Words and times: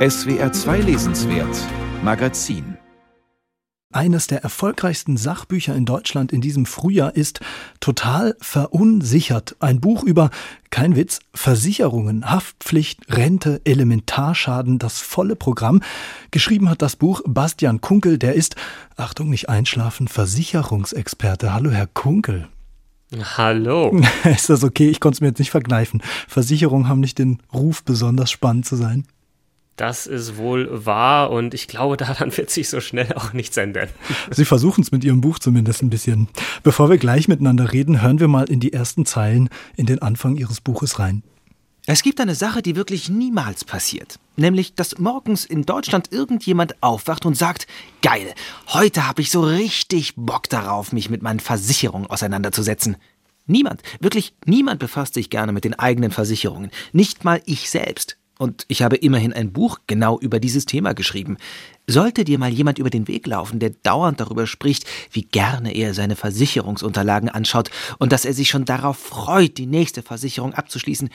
SWR 0.00 0.50
2 0.50 0.80
Lesenswert 0.80 1.54
Magazin 2.02 2.78
eines 3.92 4.28
der 4.28 4.42
erfolgreichsten 4.42 5.18
Sachbücher 5.18 5.76
in 5.76 5.84
Deutschland 5.84 6.32
in 6.32 6.40
diesem 6.40 6.64
Frühjahr 6.64 7.14
ist 7.14 7.40
Total 7.80 8.34
verunsichert. 8.40 9.56
Ein 9.60 9.80
Buch 9.80 10.02
über, 10.02 10.30
kein 10.70 10.96
Witz, 10.96 11.18
Versicherungen, 11.34 12.30
Haftpflicht, 12.30 13.14
Rente, 13.14 13.60
Elementarschaden, 13.64 14.78
das 14.78 15.00
volle 15.00 15.36
Programm. 15.36 15.82
Geschrieben 16.30 16.70
hat 16.70 16.80
das 16.80 16.96
Buch 16.96 17.20
Bastian 17.26 17.82
Kunkel, 17.82 18.16
der 18.16 18.32
ist, 18.32 18.56
Achtung, 18.96 19.28
nicht 19.28 19.50
einschlafen, 19.50 20.08
Versicherungsexperte. 20.08 21.52
Hallo, 21.52 21.72
Herr 21.72 21.88
Kunkel. 21.88 22.48
Hallo. 23.36 24.00
Ist 24.24 24.48
das 24.48 24.64
okay? 24.64 24.88
Ich 24.88 25.00
konnte 25.00 25.16
es 25.16 25.20
mir 25.20 25.28
jetzt 25.28 25.40
nicht 25.40 25.50
vergleichen. 25.50 26.02
Versicherungen 26.26 26.88
haben 26.88 27.00
nicht 27.00 27.18
den 27.18 27.42
Ruf, 27.52 27.84
besonders 27.84 28.30
spannend 28.30 28.64
zu 28.64 28.76
sein. 28.76 29.04
Das 29.80 30.06
ist 30.06 30.36
wohl 30.36 30.84
wahr 30.84 31.30
und 31.30 31.54
ich 31.54 31.66
glaube, 31.66 31.96
daran 31.96 32.36
wird 32.36 32.50
sich 32.50 32.68
so 32.68 32.82
schnell 32.82 33.14
auch 33.14 33.32
nichts 33.32 33.56
ändern. 33.56 33.88
Sie 34.30 34.44
versuchen 34.44 34.82
es 34.82 34.92
mit 34.92 35.04
Ihrem 35.04 35.22
Buch 35.22 35.38
zumindest 35.38 35.82
ein 35.82 35.88
bisschen. 35.88 36.28
Bevor 36.62 36.90
wir 36.90 36.98
gleich 36.98 37.28
miteinander 37.28 37.72
reden, 37.72 38.02
hören 38.02 38.20
wir 38.20 38.28
mal 38.28 38.50
in 38.50 38.60
die 38.60 38.74
ersten 38.74 39.06
Zeilen 39.06 39.48
in 39.76 39.86
den 39.86 40.02
Anfang 40.02 40.36
Ihres 40.36 40.60
Buches 40.60 40.98
rein. 40.98 41.22
Es 41.86 42.02
gibt 42.02 42.20
eine 42.20 42.34
Sache, 42.34 42.60
die 42.60 42.76
wirklich 42.76 43.08
niemals 43.08 43.64
passiert. 43.64 44.18
Nämlich, 44.36 44.74
dass 44.74 44.98
morgens 44.98 45.46
in 45.46 45.62
Deutschland 45.62 46.12
irgendjemand 46.12 46.82
aufwacht 46.82 47.24
und 47.24 47.38
sagt, 47.38 47.66
geil, 48.02 48.34
heute 48.68 49.08
habe 49.08 49.22
ich 49.22 49.30
so 49.30 49.40
richtig 49.40 50.12
Bock 50.14 50.50
darauf, 50.50 50.92
mich 50.92 51.08
mit 51.08 51.22
meinen 51.22 51.40
Versicherungen 51.40 52.10
auseinanderzusetzen. 52.10 52.98
Niemand, 53.46 53.82
wirklich 53.98 54.34
niemand 54.44 54.78
befasst 54.78 55.14
sich 55.14 55.30
gerne 55.30 55.52
mit 55.52 55.64
den 55.64 55.78
eigenen 55.78 56.10
Versicherungen. 56.10 56.70
Nicht 56.92 57.24
mal 57.24 57.40
ich 57.46 57.70
selbst. 57.70 58.18
Und 58.40 58.64
ich 58.68 58.80
habe 58.80 58.96
immerhin 58.96 59.34
ein 59.34 59.52
Buch 59.52 59.80
genau 59.86 60.18
über 60.18 60.40
dieses 60.40 60.64
Thema 60.64 60.94
geschrieben. 60.94 61.36
Sollte 61.86 62.24
dir 62.24 62.38
mal 62.38 62.48
jemand 62.48 62.78
über 62.78 62.88
den 62.88 63.06
Weg 63.06 63.26
laufen, 63.26 63.58
der 63.58 63.68
dauernd 63.82 64.18
darüber 64.18 64.46
spricht, 64.46 64.86
wie 65.12 65.26
gerne 65.26 65.74
er 65.74 65.92
seine 65.92 66.16
Versicherungsunterlagen 66.16 67.28
anschaut 67.28 67.70
und 67.98 68.12
dass 68.12 68.24
er 68.24 68.32
sich 68.32 68.48
schon 68.48 68.64
darauf 68.64 68.96
freut, 68.96 69.58
die 69.58 69.66
nächste 69.66 70.00
Versicherung 70.00 70.54
abzuschließen, 70.54 71.10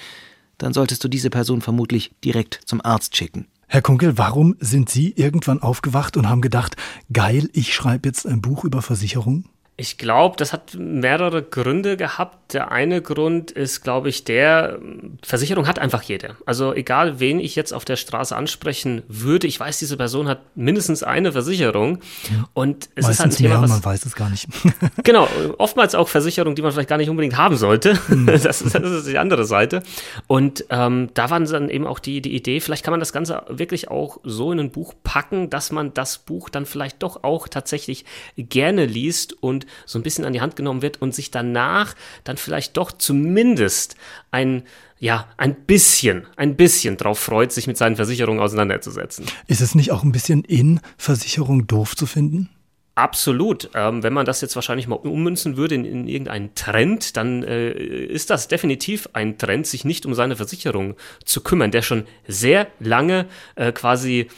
dann 0.59 0.72
solltest 0.72 1.03
du 1.03 1.08
diese 1.08 1.31
Person 1.31 1.61
vermutlich 1.61 2.11
direkt 2.23 2.59
zum 2.63 2.80
Arzt 2.85 3.17
schicken. 3.17 3.47
Herr 3.66 3.81
Kunkel, 3.81 4.19
warum 4.19 4.55
sind 4.59 4.91
Sie 4.91 5.11
irgendwann 5.16 5.63
aufgewacht 5.63 6.17
und 6.17 6.30
haben 6.30 6.41
gedacht, 6.41 6.75
geil, 7.11 7.50
ich 7.53 7.73
schreibe 7.73 8.07
jetzt 8.07 8.28
ein 8.28 8.39
Buch 8.39 8.66
über 8.66 8.83
Versicherungen? 8.83 9.50
Ich 9.78 9.98
glaube, 9.98 10.38
das 10.38 10.54
hat 10.54 10.76
mehrere 10.78 11.44
Gründe 11.44 11.98
gehabt. 11.98 12.54
Der 12.54 12.72
eine 12.72 13.02
Grund 13.02 13.52
ist, 13.52 13.84
glaube 13.84 14.08
ich, 14.08 14.23
der, 14.23 14.80
Versicherung 15.22 15.68
hat 15.68 15.80
einfach 15.80 16.02
jeder. 16.02 16.36
Also 16.45 16.73
egal, 16.73 17.20
wen 17.20 17.40
ich 17.40 17.56
jetzt 17.56 17.73
auf 17.73 17.84
der 17.84 17.96
Straße 17.96 18.36
ansprechen 18.36 19.03
würde, 19.08 19.48
ich 19.48 19.59
weiß, 19.59 19.78
diese 19.80 19.98
Person 19.98 20.28
hat 20.30 20.40
mindestens 20.56 21.03
eine 21.03 21.34
Versicherung. 21.34 22.00
Und 22.53 22.90
es 22.96 23.06
Meistens 23.06 23.09
ist 23.09 23.20
halt 23.20 23.31
ein 23.31 23.36
Thema, 23.36 23.50
mehr, 23.50 23.62
was, 23.64 23.70
man 23.70 23.84
weiß 23.84 24.06
es 24.06 24.16
gar 24.16 24.30
nicht. 24.30 24.48
genau, 25.03 25.28
oftmals 25.58 25.94
auch 25.94 26.08
Versicherungen, 26.08 26.56
die 26.56 26.62
man 26.62 26.72
vielleicht 26.72 26.90
gar 26.90 26.98
nicht 26.98 27.09
unbedingt 27.09 27.38
haben 27.38 27.58
sollte. 27.58 28.00
Mhm. 28.08 28.26
Das, 28.46 28.62
ist, 28.62 28.76
das, 28.76 28.84
ist, 28.84 29.08
die 29.08 29.18
andere 29.18 29.46
Seite. 29.46 29.81
Und 30.28 30.66
ähm, 30.70 31.09
da 31.14 31.30
war 31.30 31.40
dann 31.40 31.70
eben 31.70 31.88
auch 31.88 32.00
die, 32.00 32.22
die 32.22 32.36
Idee, 32.36 32.59
vielleicht 32.59 32.84
kann 32.84 32.92
man 32.92 33.00
das 33.00 33.12
Ganze 33.12 33.44
wirklich 33.50 33.90
auch 33.90 34.20
so 34.23 34.52
in 34.52 34.59
ein 34.59 34.72
Buch 34.72 34.94
packen, 35.03 35.50
dass 35.50 35.72
man 35.72 35.94
das 35.94 36.20
Buch 36.20 36.50
dann 36.50 36.66
vielleicht 36.66 37.02
doch 37.02 37.23
auch 37.23 37.48
tatsächlich 37.48 38.06
gerne 38.36 38.86
liest 38.86 39.42
und 39.42 39.64
so 39.85 39.99
ein 39.99 40.03
bisschen 40.03 40.25
an 40.25 40.33
die 40.33 40.41
Hand 40.41 40.55
genommen 40.55 40.81
wird 40.81 41.02
und 41.02 41.13
sich 41.13 41.31
danach 41.31 41.95
dann 42.23 42.38
vielleicht 42.38 42.77
doch 42.77 42.91
zumindest 42.91 43.95
ein 44.31 44.63
ja, 44.97 45.27
ein 45.35 45.55
bisschen, 45.55 46.25
ein 46.38 46.55
bisschen 46.55 46.95
drauf 46.95 47.19
freut, 47.19 47.52
sich 47.52 47.67
mit 47.67 47.75
seinen 47.77 47.97
Versicherungen 47.97 48.41
auseinanderzusetzen. 48.41 49.25
Ist 49.45 49.59
es 49.59 49.75
nicht 49.75 49.91
auch 49.91 50.03
ein 50.03 50.13
bisschen 50.13 50.44
in 50.45 50.80
Versicherung 50.97 51.67
doof 51.67 51.97
zu 51.97 52.05
finden? 52.05 52.49
Absolut. 52.95 53.69
Ähm, 53.75 54.03
wenn 54.03 54.13
man 54.13 54.25
das 54.25 54.39
jetzt 54.39 54.55
wahrscheinlich 54.55 54.88
mal 54.88 54.95
ummünzen 54.95 55.57
würde 55.57 55.75
in, 55.75 55.84
in 55.84 56.07
irgendeinen 56.07 56.56
Trend, 56.56 57.17
dann 57.17 57.44
äh, 57.44 57.72
ist 57.72 58.29
das 58.29 58.47
definitiv 58.47 59.09
ein 59.11 59.38
Trend, 59.38 59.67
sich 59.67 59.84
nicht 59.84 60.06
um 60.06 60.13
seine 60.13 60.38
Versicherung 60.38 60.95
zu 61.25 61.41
kümmern, 61.41 61.72
der 61.72 61.81
schon 61.81 62.06
sehr 62.25 62.67
lange 62.79 63.25
äh, 63.56 63.73
quasi 63.73 64.29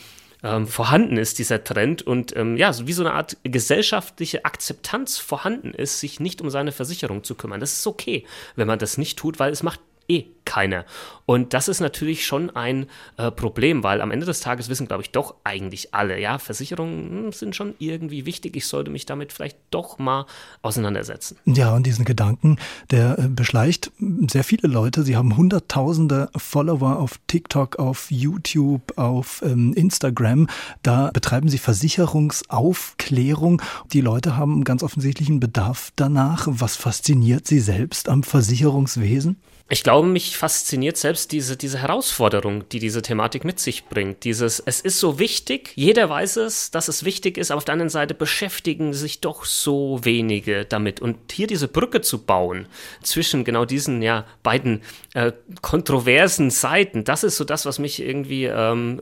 ähm, 0.43 0.67
vorhanden 0.67 1.17
ist, 1.17 1.39
dieser 1.39 1.63
Trend 1.63 2.01
und 2.01 2.35
ähm, 2.35 2.57
ja, 2.57 2.71
wie 2.85 2.93
so 2.93 3.03
eine 3.03 3.13
Art 3.13 3.37
gesellschaftliche 3.43 4.45
Akzeptanz 4.45 5.17
vorhanden 5.17 5.73
ist, 5.73 5.99
sich 5.99 6.19
nicht 6.19 6.41
um 6.41 6.49
seine 6.49 6.71
Versicherung 6.71 7.23
zu 7.23 7.35
kümmern. 7.35 7.59
Das 7.59 7.73
ist 7.73 7.87
okay, 7.87 8.25
wenn 8.55 8.67
man 8.67 8.79
das 8.79 8.97
nicht 8.97 9.17
tut, 9.17 9.39
weil 9.39 9.51
es 9.51 9.63
macht 9.63 9.79
eh 10.07 10.25
keiner. 10.47 10.85
Und 11.27 11.53
das 11.53 11.67
ist 11.67 11.81
natürlich 11.81 12.25
schon 12.25 12.49
ein 12.51 12.85
äh, 13.17 13.31
Problem, 13.31 13.83
weil 13.83 13.99
am 13.99 14.11
Ende 14.11 14.25
des 14.25 14.39
Tages 14.39 14.69
wissen, 14.69 14.87
glaube 14.87 15.03
ich, 15.03 15.11
doch 15.11 15.35
eigentlich 15.43 15.93
alle, 15.93 16.17
ja, 16.21 16.39
Versicherungen 16.39 17.25
hm, 17.25 17.33
sind 17.33 17.53
schon 17.53 17.75
irgendwie 17.79 18.25
wichtig. 18.25 18.55
Ich 18.55 18.65
sollte 18.65 18.89
mich 18.89 19.05
damit 19.05 19.33
vielleicht 19.33 19.57
doch 19.69 19.99
mal 19.99 20.25
auseinandersetzen. 20.61 21.35
Ja, 21.43 21.75
und 21.75 21.85
diesen 21.85 22.05
Gedanken, 22.05 22.55
der 22.91 23.19
äh, 23.19 23.27
beschleicht 23.27 23.91
sehr 24.29 24.45
viele 24.45 24.69
Leute. 24.69 25.03
Sie 25.03 25.17
haben 25.17 25.35
hunderttausende 25.35 26.29
Follower 26.37 26.97
auf 26.97 27.19
TikTok, 27.27 27.77
auf 27.77 28.09
YouTube, 28.09 28.97
auf 28.97 29.43
ähm, 29.45 29.73
Instagram. 29.73 30.47
Da 30.81 31.11
betreiben 31.11 31.49
sie 31.49 31.57
Versicherungsaufklärung. 31.57 33.61
Die 33.91 33.99
Leute 33.99 34.37
haben 34.37 34.63
ganz 34.63 34.81
offensichtlichen 34.81 35.41
Bedarf 35.41 35.91
danach. 35.97 36.47
Was 36.49 36.77
fasziniert 36.77 37.47
sie 37.47 37.59
selbst 37.59 38.07
am 38.07 38.23
Versicherungswesen? 38.23 39.41
Ich 39.69 39.83
glaube, 39.83 40.07
mich 40.07 40.36
fasziniert 40.37 40.97
selbst 40.97 41.31
diese, 41.31 41.57
diese 41.57 41.79
Herausforderung, 41.79 42.67
die 42.69 42.79
diese 42.79 43.01
Thematik 43.01 43.43
mit 43.43 43.59
sich 43.59 43.85
bringt. 43.85 44.23
Dieses, 44.23 44.59
es 44.59 44.81
ist 44.81 44.99
so 44.99 45.19
wichtig, 45.19 45.71
jeder 45.75 46.09
weiß 46.09 46.37
es, 46.37 46.71
dass 46.71 46.87
es 46.87 47.03
wichtig 47.03 47.37
ist, 47.37 47.51
aber 47.51 47.57
auf 47.57 47.65
der 47.65 47.73
anderen 47.73 47.89
Seite 47.89 48.13
beschäftigen 48.13 48.93
sich 48.93 49.21
doch 49.21 49.45
so 49.45 49.99
wenige 50.03 50.65
damit. 50.65 51.01
Und 51.01 51.31
hier 51.31 51.47
diese 51.47 51.67
Brücke 51.67 52.01
zu 52.01 52.19
bauen 52.23 52.67
zwischen 53.01 53.43
genau 53.43 53.65
diesen 53.65 54.01
ja, 54.01 54.25
beiden 54.43 54.81
äh, 55.13 55.31
kontroversen 55.61 56.49
Seiten, 56.49 57.03
das 57.03 57.23
ist 57.23 57.37
so 57.37 57.43
das, 57.43 57.65
was 57.65 57.79
mich 57.79 58.01
irgendwie 58.01 58.45
ähm, 58.45 59.01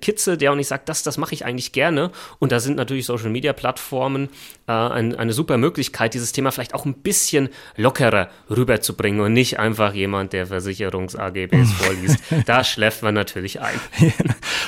kitzelt, 0.00 0.42
ja, 0.42 0.52
und 0.52 0.58
ich 0.58 0.68
sage, 0.68 0.82
das, 0.84 1.02
das 1.02 1.18
mache 1.18 1.34
ich 1.34 1.44
eigentlich 1.44 1.72
gerne. 1.72 2.10
Und 2.38 2.52
da 2.52 2.60
sind 2.60 2.76
natürlich 2.76 3.06
Social 3.06 3.30
Media 3.30 3.52
Plattformen 3.52 4.28
äh, 4.66 4.72
ein, 4.72 5.14
eine 5.14 5.32
super 5.32 5.56
Möglichkeit, 5.56 6.14
dieses 6.14 6.32
Thema 6.32 6.50
vielleicht 6.50 6.74
auch 6.74 6.84
ein 6.84 6.94
bisschen 6.94 7.48
lockerer 7.76 8.28
rüberzubringen 8.50 9.20
und 9.20 9.32
nicht 9.32 9.58
einfach 9.58 9.94
jemand, 9.94 10.32
der 10.32 10.50
Versicherungs-AGBs 10.58 11.72
vorliest. 11.72 12.18
Da 12.46 12.64
schläft 12.64 13.02
man 13.02 13.14
natürlich 13.14 13.60
ein. 13.60 13.78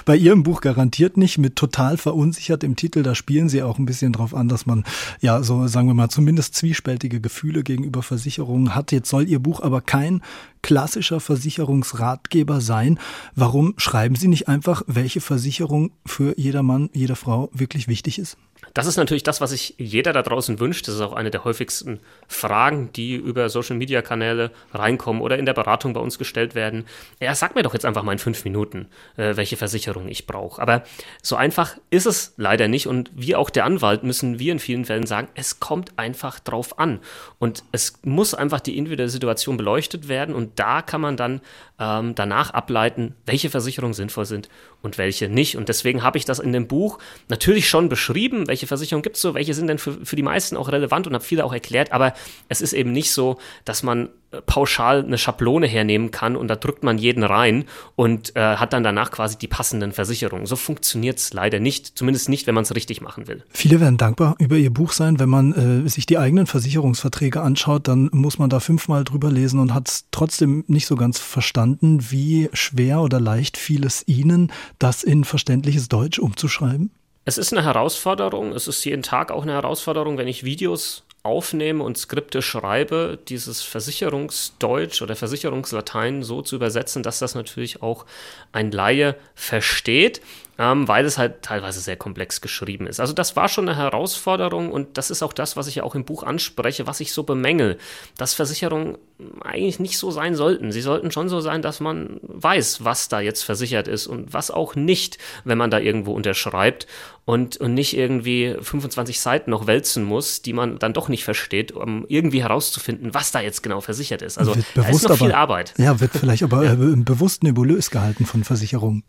Bei 0.04 0.16
Ihrem 0.16 0.42
Buch 0.42 0.60
garantiert 0.60 1.16
nicht, 1.16 1.38
mit 1.38 1.56
total 1.56 1.96
verunsichert 1.96 2.64
im 2.64 2.76
Titel, 2.76 3.02
da 3.02 3.14
spielen 3.14 3.48
Sie 3.48 3.62
auch 3.62 3.78
ein 3.78 3.86
bisschen 3.86 4.12
drauf 4.12 4.34
an, 4.34 4.48
dass 4.48 4.66
man, 4.66 4.84
ja, 5.20 5.42
so 5.42 5.66
sagen 5.66 5.88
wir 5.88 5.94
mal, 5.94 6.08
zumindest 6.08 6.54
zwiespältige 6.54 7.20
Gefühle 7.20 7.62
gegenüber 7.62 8.02
Versicherungen 8.02 8.74
hat. 8.74 8.92
Jetzt 8.92 9.10
soll 9.10 9.28
Ihr 9.28 9.40
Buch 9.40 9.60
aber 9.60 9.80
kein 9.80 10.22
klassischer 10.62 11.20
Versicherungsratgeber 11.20 12.60
sein. 12.60 12.98
Warum 13.34 13.74
schreiben 13.76 14.16
Sie 14.16 14.28
nicht 14.28 14.48
einfach, 14.48 14.82
welche 14.86 15.20
Versicherung 15.20 15.92
für 16.06 16.38
jeder 16.38 16.62
Mann, 16.62 16.90
jede 16.92 17.16
Frau 17.16 17.50
wirklich 17.52 17.88
wichtig 17.88 18.18
ist? 18.18 18.36
Das 18.74 18.86
ist 18.86 18.96
natürlich 18.96 19.22
das, 19.22 19.40
was 19.40 19.50
sich 19.50 19.74
jeder 19.78 20.12
da 20.12 20.22
draußen 20.22 20.60
wünscht. 20.60 20.86
Das 20.86 20.94
ist 20.94 21.00
auch 21.00 21.12
eine 21.12 21.30
der 21.30 21.44
häufigsten 21.44 22.00
Fragen, 22.28 22.92
die 22.92 23.14
über 23.14 23.48
Social-Media-Kanäle 23.48 24.50
reinkommen 24.72 25.22
oder 25.22 25.38
in 25.38 25.46
der 25.46 25.54
Beratung 25.54 25.92
bei 25.92 26.00
uns 26.00 26.18
gestellt 26.18 26.54
werden. 26.54 26.84
Ja, 27.20 27.34
sag 27.34 27.54
mir 27.54 27.62
doch 27.62 27.72
jetzt 27.72 27.84
einfach 27.84 28.02
mal 28.02 28.12
in 28.12 28.18
fünf 28.18 28.44
Minuten, 28.44 28.86
äh, 29.16 29.36
welche 29.36 29.56
Versicherung 29.56 30.08
ich 30.08 30.26
brauche. 30.26 30.60
Aber 30.60 30.84
so 31.22 31.36
einfach 31.36 31.76
ist 31.90 32.06
es 32.06 32.34
leider 32.36 32.68
nicht. 32.68 32.86
Und 32.86 33.10
wie 33.14 33.36
auch 33.36 33.50
der 33.50 33.64
Anwalt 33.64 34.02
müssen 34.02 34.38
wir 34.38 34.52
in 34.52 34.58
vielen 34.58 34.84
Fällen 34.84 35.06
sagen, 35.06 35.28
es 35.34 35.60
kommt 35.60 35.98
einfach 35.98 36.38
drauf 36.40 36.78
an. 36.78 37.00
Und 37.38 37.64
es 37.72 38.00
muss 38.04 38.34
einfach 38.34 38.60
die 38.60 38.78
individuelle 38.78 39.10
Situation 39.10 39.56
beleuchtet 39.56 40.08
werden. 40.08 40.34
Und 40.34 40.58
da 40.58 40.82
kann 40.82 41.00
man 41.00 41.16
dann 41.16 41.40
ähm, 41.80 42.14
danach 42.14 42.50
ableiten, 42.50 43.14
welche 43.26 43.50
Versicherungen 43.50 43.94
sinnvoll 43.94 44.26
sind 44.26 44.48
und 44.82 44.98
welche 44.98 45.28
nicht. 45.28 45.56
Und 45.56 45.68
deswegen 45.68 46.02
habe 46.02 46.18
ich 46.18 46.24
das 46.24 46.38
in 46.38 46.52
dem 46.52 46.66
Buch 46.66 46.98
natürlich 47.28 47.68
schon 47.68 47.88
beschrieben, 47.88 48.46
welche 48.46 48.59
Versicherungen 48.66 49.02
gibt 49.02 49.16
es 49.16 49.22
so, 49.22 49.34
welche 49.34 49.54
sind 49.54 49.66
denn 49.66 49.78
für, 49.78 50.04
für 50.04 50.16
die 50.16 50.22
meisten 50.22 50.56
auch 50.56 50.68
relevant 50.68 51.06
und 51.06 51.14
habe 51.14 51.24
viele 51.24 51.44
auch 51.44 51.52
erklärt, 51.52 51.92
aber 51.92 52.14
es 52.48 52.60
ist 52.60 52.72
eben 52.72 52.92
nicht 52.92 53.12
so, 53.12 53.38
dass 53.64 53.82
man 53.82 54.10
äh, 54.32 54.40
pauschal 54.42 55.04
eine 55.04 55.18
Schablone 55.18 55.66
hernehmen 55.66 56.10
kann 56.12 56.36
und 56.36 56.48
da 56.48 56.54
drückt 56.54 56.84
man 56.84 56.98
jeden 56.98 57.24
rein 57.24 57.64
und 57.96 58.36
äh, 58.36 58.56
hat 58.56 58.72
dann 58.72 58.84
danach 58.84 59.10
quasi 59.10 59.36
die 59.36 59.48
passenden 59.48 59.92
Versicherungen. 59.92 60.46
So 60.46 60.54
funktioniert 60.56 61.18
es 61.18 61.32
leider 61.32 61.58
nicht, 61.58 61.98
zumindest 61.98 62.28
nicht, 62.28 62.46
wenn 62.46 62.54
man 62.54 62.62
es 62.62 62.74
richtig 62.74 63.00
machen 63.00 63.26
will. 63.26 63.42
Viele 63.50 63.80
werden 63.80 63.96
dankbar 63.96 64.36
über 64.38 64.56
ihr 64.56 64.72
Buch 64.72 64.92
sein. 64.92 65.18
Wenn 65.18 65.28
man 65.28 65.84
äh, 65.84 65.88
sich 65.88 66.06
die 66.06 66.18
eigenen 66.18 66.46
Versicherungsverträge 66.46 67.40
anschaut, 67.40 67.88
dann 67.88 68.08
muss 68.12 68.38
man 68.38 68.50
da 68.50 68.60
fünfmal 68.60 69.02
drüber 69.04 69.30
lesen 69.30 69.58
und 69.58 69.74
hat 69.74 69.88
es 69.88 70.06
trotzdem 70.12 70.64
nicht 70.68 70.86
so 70.86 70.94
ganz 70.94 71.18
verstanden, 71.18 72.10
wie 72.10 72.50
schwer 72.52 73.00
oder 73.00 73.18
leicht 73.18 73.56
fiel 73.56 73.84
es 73.84 74.06
Ihnen, 74.06 74.52
das 74.78 75.02
in 75.02 75.24
verständliches 75.24 75.88
Deutsch 75.88 76.18
umzuschreiben? 76.18 76.90
Es 77.24 77.38
ist 77.38 77.52
eine 77.52 77.64
Herausforderung. 77.64 78.52
Es 78.52 78.66
ist 78.68 78.84
jeden 78.84 79.02
Tag 79.02 79.30
auch 79.30 79.42
eine 79.42 79.52
Herausforderung, 79.52 80.18
wenn 80.18 80.28
ich 80.28 80.44
Videos 80.44 81.04
aufnehme 81.22 81.84
und 81.84 81.98
Skripte 81.98 82.40
schreibe, 82.40 83.18
dieses 83.28 83.62
Versicherungsdeutsch 83.62 85.02
oder 85.02 85.16
Versicherungslatein 85.16 86.22
so 86.22 86.42
zu 86.42 86.56
übersetzen, 86.56 87.02
dass 87.02 87.18
das 87.18 87.34
natürlich 87.34 87.82
auch 87.82 88.06
ein 88.52 88.70
Laie 88.70 89.16
versteht 89.34 90.22
ähm, 90.60 90.86
weil 90.86 91.06
es 91.06 91.16
halt 91.16 91.40
teilweise 91.40 91.80
sehr 91.80 91.96
komplex 91.96 92.42
geschrieben 92.42 92.86
ist. 92.86 93.00
Also 93.00 93.14
das 93.14 93.34
war 93.34 93.48
schon 93.48 93.66
eine 93.66 93.78
Herausforderung 93.78 94.70
und 94.70 94.98
das 94.98 95.10
ist 95.10 95.22
auch 95.22 95.32
das, 95.32 95.56
was 95.56 95.68
ich 95.68 95.76
ja 95.76 95.84
auch 95.84 95.94
im 95.94 96.04
Buch 96.04 96.22
anspreche, 96.22 96.86
was 96.86 97.00
ich 97.00 97.14
so 97.14 97.22
bemängel, 97.22 97.78
dass 98.18 98.34
Versicherungen 98.34 98.98
eigentlich 99.40 99.80
nicht 99.80 99.96
so 99.96 100.10
sein 100.10 100.34
sollten. 100.34 100.70
Sie 100.70 100.82
sollten 100.82 101.12
schon 101.12 101.30
so 101.30 101.40
sein, 101.40 101.62
dass 101.62 101.80
man 101.80 102.20
weiß, 102.22 102.84
was 102.84 103.08
da 103.08 103.20
jetzt 103.20 103.42
versichert 103.42 103.88
ist 103.88 104.06
und 104.06 104.34
was 104.34 104.50
auch 104.50 104.74
nicht, 104.74 105.16
wenn 105.44 105.56
man 105.56 105.70
da 105.70 105.78
irgendwo 105.78 106.12
unterschreibt 106.12 106.86
und, 107.30 107.58
und 107.58 107.74
nicht 107.74 107.96
irgendwie 107.96 108.56
25 108.60 109.20
Seiten 109.20 109.52
noch 109.52 109.68
wälzen 109.68 110.02
muss, 110.02 110.42
die 110.42 110.52
man 110.52 110.80
dann 110.80 110.92
doch 110.92 111.08
nicht 111.08 111.22
versteht, 111.22 111.70
um 111.70 112.04
irgendwie 112.08 112.42
herauszufinden, 112.42 113.14
was 113.14 113.30
da 113.30 113.40
jetzt 113.40 113.62
genau 113.62 113.80
versichert 113.80 114.20
ist. 114.20 114.36
Also 114.36 114.56
da 114.74 114.88
ist 114.88 115.04
noch 115.04 115.10
aber, 115.10 115.18
viel 115.18 115.32
Arbeit. 115.32 115.72
Ja, 115.78 116.00
wird 116.00 116.10
vielleicht 116.10 116.42
aber 116.42 116.64
ja. 116.64 116.72
Äh, 116.72 116.96
bewusst 116.96 117.44
nebulös 117.44 117.92
gehalten 117.92 118.26
von 118.26 118.42
Versicherungen. 118.42 119.04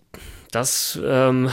Das 0.52 1.00
ähm, 1.04 1.50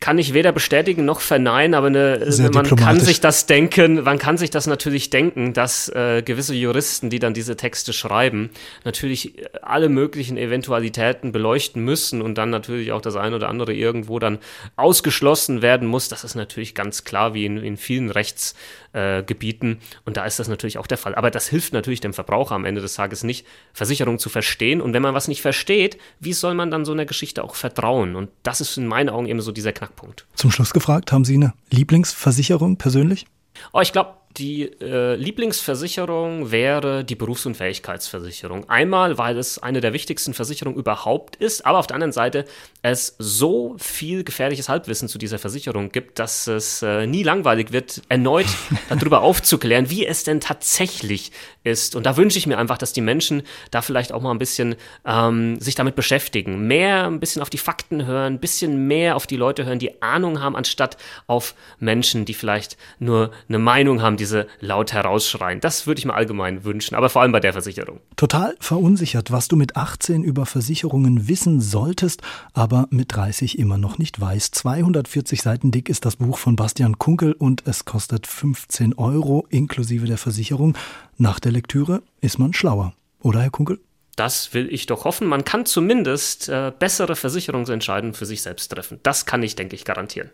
kann 0.00 0.16
ich 0.16 0.32
weder 0.32 0.50
bestätigen 0.50 1.04
noch 1.04 1.20
verneinen, 1.20 1.74
aber 1.74 1.88
eine, 1.88 2.26
man 2.54 2.74
kann 2.74 2.98
sich 2.98 3.20
das 3.20 3.44
denken, 3.44 4.02
man 4.02 4.18
kann 4.18 4.38
sich 4.38 4.48
das 4.48 4.66
natürlich 4.66 5.10
denken, 5.10 5.52
dass 5.52 5.90
äh, 5.90 6.22
gewisse 6.22 6.54
Juristen, 6.54 7.10
die 7.10 7.18
dann 7.18 7.34
diese 7.34 7.54
Texte 7.54 7.92
schreiben, 7.92 8.48
natürlich 8.84 9.38
äh, 9.38 9.48
alle 9.60 9.90
möglichen 9.90 10.38
Eventualitäten 10.38 11.32
beleuchten 11.32 11.84
müssen 11.84 12.22
und 12.22 12.36
dann 12.38 12.48
natürlich 12.48 12.92
auch 12.92 13.02
das 13.02 13.14
eine 13.14 13.36
oder 13.36 13.50
andere 13.50 13.74
irgendwo 13.74 14.18
dann 14.18 14.38
ausgeschlossen 14.76 15.60
werden 15.60 15.86
muss. 15.86 16.08
Das 16.08 16.24
ist 16.24 16.34
natürlich 16.34 16.74
ganz 16.74 17.04
klar, 17.04 17.34
wie 17.34 17.44
in, 17.44 17.58
in 17.58 17.76
vielen 17.76 18.10
Rechtsgebieten. 18.10 19.72
Äh, 19.72 20.06
und 20.06 20.16
da 20.16 20.24
ist 20.24 20.38
das 20.38 20.48
natürlich 20.48 20.78
auch 20.78 20.86
der 20.86 20.98
Fall. 20.98 21.14
Aber 21.14 21.30
das 21.30 21.46
hilft 21.46 21.74
natürlich 21.74 22.00
dem 22.00 22.14
Verbraucher 22.14 22.54
am 22.54 22.64
Ende 22.64 22.80
des 22.80 22.94
Tages 22.94 23.22
nicht, 23.22 23.46
Versicherungen 23.74 24.18
zu 24.18 24.30
verstehen. 24.30 24.80
Und 24.80 24.94
wenn 24.94 25.02
man 25.02 25.12
was 25.12 25.28
nicht 25.28 25.42
versteht, 25.42 25.98
wie 26.20 26.32
soll 26.32 26.54
man 26.54 26.70
dann 26.70 26.86
so 26.86 26.92
einer 26.92 27.04
Geschichte 27.04 27.44
auch 27.44 27.54
vertrauen? 27.54 28.16
Und 28.16 28.30
das 28.42 28.62
ist 28.62 28.78
in 28.78 28.86
meinen 28.86 29.10
Augen 29.10 29.26
eben 29.26 29.42
so 29.42 29.52
dieser 29.52 29.72
Knackpunkt. 29.72 29.89
Knackpunkt. 29.90 30.26
Zum 30.34 30.50
Schluss 30.50 30.72
gefragt, 30.72 31.12
haben 31.12 31.24
Sie 31.24 31.34
eine 31.34 31.52
Lieblingsversicherung 31.70 32.76
persönlich? 32.76 33.26
Oh, 33.72 33.80
ich 33.80 33.92
glaube, 33.92 34.14
die 34.36 34.70
äh, 34.80 35.16
Lieblingsversicherung 35.16 36.52
wäre 36.52 37.04
die 37.04 37.16
Berufsunfähigkeitsversicherung. 37.16 38.68
Einmal, 38.68 39.18
weil 39.18 39.36
es 39.36 39.58
eine 39.58 39.80
der 39.80 39.92
wichtigsten 39.92 40.34
Versicherungen 40.34 40.78
überhaupt 40.78 41.34
ist, 41.36 41.66
aber 41.66 41.78
auf 41.78 41.88
der 41.88 41.96
anderen 41.96 42.12
Seite 42.12 42.44
es 42.82 43.16
so 43.18 43.74
viel 43.78 44.22
gefährliches 44.22 44.68
Halbwissen 44.68 45.08
zu 45.08 45.18
dieser 45.18 45.40
Versicherung 45.40 45.90
gibt, 45.90 46.20
dass 46.20 46.46
es 46.46 46.80
äh, 46.82 47.08
nie 47.08 47.24
langweilig 47.24 47.72
wird, 47.72 48.02
erneut 48.08 48.46
darüber 48.88 49.22
aufzuklären, 49.22 49.90
wie 49.90 50.06
es 50.06 50.22
denn 50.22 50.38
tatsächlich 50.38 51.32
ist. 51.64 51.96
Und 51.96 52.06
da 52.06 52.16
wünsche 52.16 52.38
ich 52.38 52.46
mir 52.46 52.56
einfach, 52.56 52.78
dass 52.78 52.92
die 52.92 53.00
Menschen 53.00 53.42
da 53.72 53.82
vielleicht 53.82 54.12
auch 54.12 54.22
mal 54.22 54.30
ein 54.30 54.38
bisschen 54.38 54.76
ähm, 55.04 55.58
sich 55.60 55.74
damit 55.74 55.96
beschäftigen, 55.96 56.68
mehr 56.68 57.06
ein 57.06 57.18
bisschen 57.18 57.42
auf 57.42 57.50
die 57.50 57.58
Fakten 57.58 58.06
hören, 58.06 58.34
ein 58.34 58.40
bisschen 58.40 58.86
mehr 58.86 59.16
auf 59.16 59.26
die 59.26 59.36
Leute 59.36 59.64
hören, 59.64 59.80
die 59.80 60.00
Ahnung 60.02 60.40
haben, 60.40 60.54
anstatt 60.54 60.96
auf 61.26 61.54
Menschen, 61.80 62.24
die 62.24 62.34
vielleicht 62.34 62.76
nur 63.00 63.32
eine 63.48 63.58
Meinung 63.58 64.02
haben, 64.02 64.19
diese 64.20 64.46
laut 64.60 64.92
herausschreien. 64.92 65.60
Das 65.60 65.86
würde 65.86 65.98
ich 65.98 66.04
mir 66.04 66.14
allgemein 66.14 66.64
wünschen, 66.64 66.94
aber 66.94 67.08
vor 67.08 67.22
allem 67.22 67.32
bei 67.32 67.40
der 67.40 67.52
Versicherung. 67.52 68.00
Total 68.16 68.54
verunsichert, 68.60 69.32
was 69.32 69.48
du 69.48 69.56
mit 69.56 69.76
18 69.76 70.22
über 70.22 70.46
Versicherungen 70.46 71.28
wissen 71.28 71.60
solltest, 71.60 72.22
aber 72.52 72.86
mit 72.90 73.16
30 73.16 73.58
immer 73.58 73.78
noch 73.78 73.98
nicht 73.98 74.20
weißt. 74.20 74.54
240 74.54 75.42
Seiten 75.42 75.70
dick 75.70 75.88
ist 75.88 76.04
das 76.04 76.16
Buch 76.16 76.38
von 76.38 76.56
Bastian 76.56 76.98
Kunkel 76.98 77.32
und 77.32 77.66
es 77.66 77.84
kostet 77.84 78.26
15 78.26 78.94
Euro 78.94 79.46
inklusive 79.50 80.06
der 80.06 80.18
Versicherung. 80.18 80.76
Nach 81.16 81.40
der 81.40 81.52
Lektüre 81.52 82.02
ist 82.20 82.38
man 82.38 82.52
schlauer. 82.52 82.94
Oder, 83.22 83.40
Herr 83.40 83.50
Kunkel? 83.50 83.80
Das 84.16 84.52
will 84.52 84.72
ich 84.72 84.86
doch 84.86 85.04
hoffen. 85.04 85.26
Man 85.26 85.44
kann 85.44 85.64
zumindest 85.64 86.48
äh, 86.48 86.72
bessere 86.78 87.16
Versicherungsentscheidungen 87.16 88.14
für 88.14 88.26
sich 88.26 88.42
selbst 88.42 88.68
treffen. 88.68 89.00
Das 89.02 89.24
kann 89.24 89.42
ich, 89.42 89.56
denke 89.56 89.74
ich, 89.76 89.84
garantieren. 89.84 90.30